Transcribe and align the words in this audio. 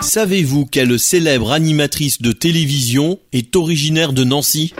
Savez-vous 0.00 0.64
quelle 0.64 0.98
célèbre 0.98 1.52
animatrice 1.52 2.22
de 2.22 2.32
télévision 2.32 3.18
est 3.32 3.56
originaire 3.56 4.12
de 4.12 4.24
Nancy? 4.24 4.72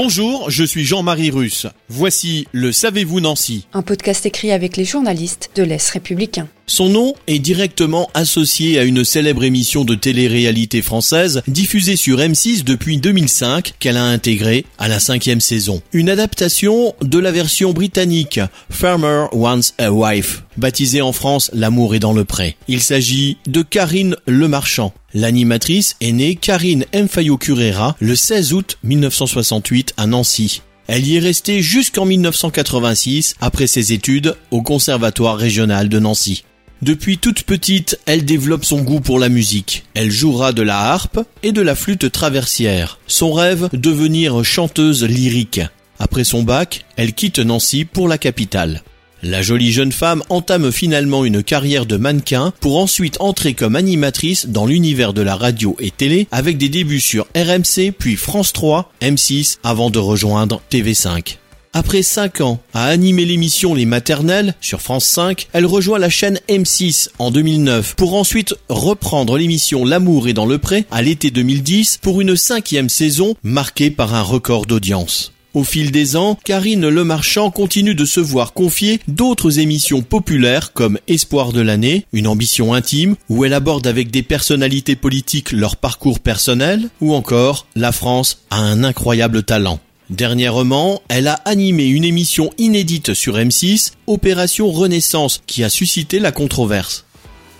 Bonjour, 0.00 0.48
je 0.48 0.62
suis 0.62 0.84
Jean-Marie 0.84 1.32
Russe. 1.32 1.66
Voici 1.88 2.46
le 2.52 2.70
Savez-vous 2.70 3.18
Nancy 3.18 3.66
Un 3.72 3.82
podcast 3.82 4.24
écrit 4.26 4.52
avec 4.52 4.76
les 4.76 4.84
journalistes 4.84 5.50
de 5.56 5.64
l'Est 5.64 5.90
républicain. 5.90 6.46
Son 6.68 6.88
nom 6.88 7.14
est 7.26 7.40
directement 7.40 8.08
associé 8.14 8.78
à 8.78 8.84
une 8.84 9.02
célèbre 9.02 9.42
émission 9.42 9.84
de 9.84 9.96
télé-réalité 9.96 10.82
française 10.82 11.42
diffusée 11.48 11.96
sur 11.96 12.18
M6 12.18 12.62
depuis 12.62 12.98
2005 12.98 13.74
qu'elle 13.80 13.96
a 13.96 14.04
intégrée 14.04 14.64
à 14.78 14.86
la 14.86 15.00
cinquième 15.00 15.40
saison. 15.40 15.82
Une 15.92 16.10
adaptation 16.10 16.94
de 17.02 17.18
la 17.18 17.32
version 17.32 17.72
britannique 17.72 18.38
Farmer 18.70 19.24
Wants 19.32 19.72
a 19.78 19.90
Wife, 19.90 20.44
baptisée 20.56 21.02
en 21.02 21.12
France 21.12 21.50
L'amour 21.52 21.96
est 21.96 21.98
dans 21.98 22.12
le 22.12 22.24
pré. 22.24 22.56
Il 22.68 22.82
s'agit 22.82 23.38
de 23.48 23.62
Karine 23.62 24.14
Lemarchand. 24.28 24.92
L'animatrice 25.14 25.96
est 26.02 26.12
née 26.12 26.34
Karine 26.36 26.84
Mfayo 26.94 27.38
Curera 27.38 27.96
le 27.98 28.14
16 28.14 28.52
août 28.52 28.78
1968 28.82 29.94
à 29.96 30.06
Nancy. 30.06 30.60
Elle 30.86 31.06
y 31.06 31.16
est 31.16 31.20
restée 31.20 31.62
jusqu'en 31.62 32.04
1986 32.04 33.34
après 33.40 33.66
ses 33.66 33.94
études 33.94 34.36
au 34.50 34.60
Conservatoire 34.60 35.38
régional 35.38 35.88
de 35.88 35.98
Nancy. 35.98 36.44
Depuis 36.82 37.16
toute 37.16 37.44
petite, 37.44 37.98
elle 38.04 38.26
développe 38.26 38.66
son 38.66 38.82
goût 38.82 39.00
pour 39.00 39.18
la 39.18 39.30
musique. 39.30 39.84
Elle 39.94 40.10
jouera 40.10 40.52
de 40.52 40.62
la 40.62 40.78
harpe 40.78 41.20
et 41.42 41.52
de 41.52 41.62
la 41.62 41.74
flûte 41.74 42.12
traversière. 42.12 42.98
Son 43.06 43.32
rêve, 43.32 43.70
devenir 43.72 44.44
chanteuse 44.44 45.04
lyrique. 45.04 45.62
Après 45.98 46.24
son 46.24 46.42
bac, 46.42 46.84
elle 46.96 47.14
quitte 47.14 47.38
Nancy 47.38 47.86
pour 47.86 48.08
la 48.08 48.18
capitale. 48.18 48.82
La 49.22 49.42
jolie 49.42 49.72
jeune 49.72 49.90
femme 49.90 50.22
entame 50.28 50.70
finalement 50.70 51.24
une 51.24 51.42
carrière 51.42 51.86
de 51.86 51.96
mannequin 51.96 52.52
pour 52.60 52.78
ensuite 52.78 53.16
entrer 53.20 53.54
comme 53.54 53.74
animatrice 53.74 54.46
dans 54.46 54.64
l'univers 54.64 55.12
de 55.12 55.22
la 55.22 55.34
radio 55.34 55.76
et 55.80 55.90
télé 55.90 56.28
avec 56.30 56.56
des 56.56 56.68
débuts 56.68 57.00
sur 57.00 57.26
RMC 57.34 57.92
puis 57.98 58.14
France 58.14 58.52
3, 58.52 58.92
M6 59.02 59.58
avant 59.64 59.90
de 59.90 59.98
rejoindre 59.98 60.62
TV5. 60.70 61.38
Après 61.72 62.02
5 62.02 62.42
ans 62.42 62.60
à 62.72 62.84
animer 62.84 63.24
l'émission 63.24 63.74
Les 63.74 63.86
Maternelles 63.86 64.54
sur 64.60 64.80
France 64.80 65.04
5, 65.06 65.48
elle 65.52 65.66
rejoint 65.66 65.98
la 65.98 66.10
chaîne 66.10 66.38
M6 66.48 67.08
en 67.18 67.32
2009 67.32 67.96
pour 67.96 68.14
ensuite 68.14 68.54
reprendre 68.68 69.36
l'émission 69.36 69.84
L'amour 69.84 70.28
est 70.28 70.32
dans 70.32 70.46
le 70.46 70.58
pré 70.58 70.86
à 70.92 71.02
l'été 71.02 71.32
2010 71.32 71.98
pour 72.00 72.20
une 72.20 72.36
cinquième 72.36 72.88
saison 72.88 73.34
marquée 73.42 73.90
par 73.90 74.14
un 74.14 74.22
record 74.22 74.66
d'audience. 74.66 75.32
Au 75.54 75.64
fil 75.64 75.90
des 75.90 76.14
ans, 76.14 76.38
Karine 76.44 76.88
Lemarchand 76.88 77.50
continue 77.50 77.94
de 77.94 78.04
se 78.04 78.20
voir 78.20 78.52
confier 78.52 79.00
d'autres 79.08 79.58
émissions 79.58 80.02
populaires 80.02 80.74
comme 80.74 80.98
Espoir 81.08 81.52
de 81.52 81.62
l'année, 81.62 82.04
une 82.12 82.26
ambition 82.26 82.74
intime, 82.74 83.16
où 83.30 83.46
elle 83.46 83.54
aborde 83.54 83.86
avec 83.86 84.10
des 84.10 84.22
personnalités 84.22 84.94
politiques 84.94 85.52
leur 85.52 85.76
parcours 85.76 86.20
personnel, 86.20 86.90
ou 87.00 87.14
encore 87.14 87.66
La 87.76 87.92
France 87.92 88.42
a 88.50 88.58
un 88.58 88.84
incroyable 88.84 89.42
talent. 89.42 89.80
Dernièrement, 90.10 91.02
elle 91.08 91.28
a 91.28 91.40
animé 91.46 91.86
une 91.86 92.04
émission 92.04 92.50
inédite 92.58 93.14
sur 93.14 93.36
M6, 93.36 93.92
Opération 94.06 94.70
Renaissance, 94.70 95.42
qui 95.46 95.64
a 95.64 95.70
suscité 95.70 96.18
la 96.18 96.32
controverse. 96.32 97.06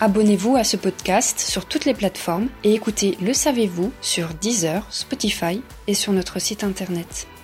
Abonnez-vous 0.00 0.56
à 0.56 0.64
ce 0.64 0.76
podcast 0.76 1.38
sur 1.38 1.66
toutes 1.66 1.84
les 1.84 1.94
plateformes 1.94 2.48
et 2.64 2.74
écoutez 2.74 3.16
Le 3.22 3.32
Savez-vous 3.32 3.92
sur 4.00 4.28
Deezer, 4.40 4.86
Spotify 4.90 5.60
et 5.86 5.94
sur 5.94 6.12
notre 6.12 6.40
site 6.40 6.64
internet. 6.64 7.26